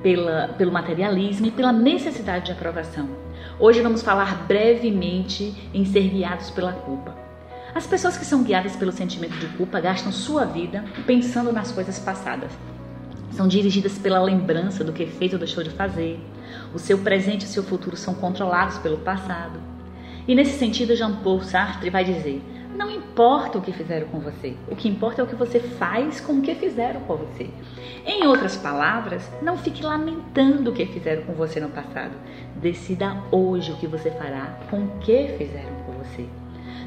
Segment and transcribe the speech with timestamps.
[0.00, 3.08] pela, pelo materialismo e pela necessidade de aprovação.
[3.58, 7.31] Hoje vamos falar brevemente em ser guiados pela culpa.
[7.74, 11.98] As pessoas que são guiadas pelo sentimento de culpa gastam sua vida pensando nas coisas
[11.98, 12.52] passadas.
[13.30, 16.20] São dirigidas pela lembrança do que fez ou deixou de fazer.
[16.74, 19.58] O seu presente e o seu futuro são controlados pelo passado.
[20.28, 22.42] E nesse sentido, Jean-Paul Sartre vai dizer:
[22.76, 26.20] não importa o que fizeram com você, o que importa é o que você faz
[26.20, 27.48] com o que fizeram com você.
[28.04, 32.12] Em outras palavras, não fique lamentando o que fizeram com você no passado.
[32.56, 36.41] Decida hoje o que você fará com o que fizeram com você.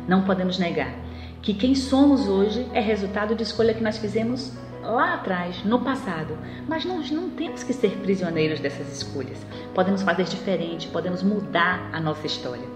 [0.07, 0.93] Não podemos negar
[1.41, 4.51] que quem somos hoje é resultado de escolha que nós fizemos
[4.81, 6.35] lá atrás, no passado.
[6.67, 9.37] Mas nós não temos que ser prisioneiros dessas escolhas.
[9.73, 12.67] Podemos fazer diferente, podemos mudar a nossa história.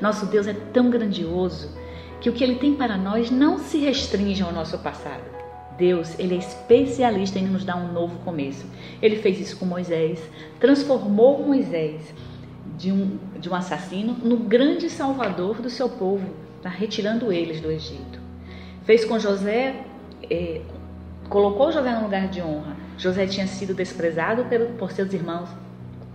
[0.00, 1.70] Nosso Deus é tão grandioso
[2.20, 5.22] que o que ele tem para nós não se restringe ao nosso passado.
[5.78, 8.66] Deus, ele é especialista em nos dar um novo começo.
[9.00, 10.20] Ele fez isso com Moisés,
[10.58, 12.12] transformou Moisés
[12.76, 17.70] de um, de um assassino no grande salvador do seu povo está retirando eles do
[17.70, 18.18] Egito.
[18.84, 19.84] Fez com José,
[20.28, 20.62] eh,
[21.28, 22.76] colocou José no lugar de honra.
[22.98, 24.46] José tinha sido desprezado
[24.78, 25.48] por seus irmãos,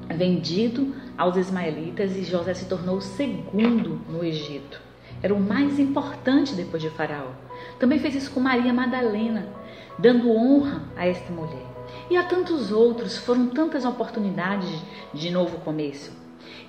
[0.09, 4.81] vendido aos ismaelitas e José se tornou o segundo no Egito.
[5.23, 7.31] Era o mais importante depois de Faraó.
[7.79, 9.47] Também fez isso com Maria Madalena,
[9.97, 11.65] dando honra a esta mulher.
[12.09, 14.81] E a tantos outros, foram tantas oportunidades
[15.13, 16.11] de novo começo.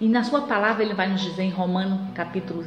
[0.01, 2.65] E na sua palavra ele vai nos dizer em Romano capítulo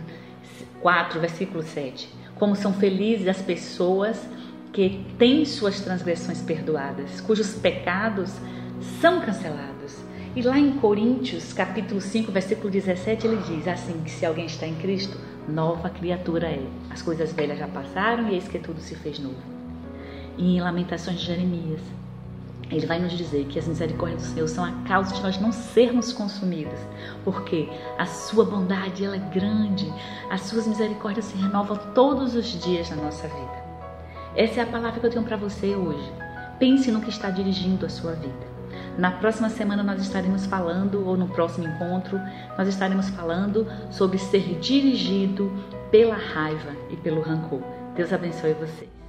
[0.86, 2.08] 4, versículo 7.
[2.36, 4.24] Como são felizes as pessoas
[4.72, 8.32] que têm suas transgressões perdoadas, cujos pecados
[9.02, 9.98] são cancelados.
[10.36, 14.68] E lá em Coríntios, capítulo 5, versículo 17, ele diz assim: que se alguém está
[14.68, 15.18] em Cristo,
[15.50, 16.62] nova criatura é.
[16.92, 19.42] As coisas velhas já passaram e eis que tudo se fez novo.
[20.38, 21.82] E em Lamentações de Jeremias,
[22.70, 25.52] ele vai nos dizer que as misericórdias do Senhor são a causa de nós não
[25.52, 26.80] sermos consumidos,
[27.24, 29.92] porque a sua bondade ela é grande,
[30.30, 33.66] as suas misericórdias se renovam todos os dias na nossa vida.
[34.36, 36.12] Essa é a palavra que eu tenho para você hoje.
[36.60, 38.56] Pense no que está dirigindo a sua vida.
[38.98, 42.20] Na próxima semana nós estaremos falando, ou no próximo encontro,
[42.58, 45.52] nós estaremos falando sobre ser dirigido
[45.92, 47.62] pela raiva e pelo rancor.
[47.96, 49.05] Deus abençoe vocês.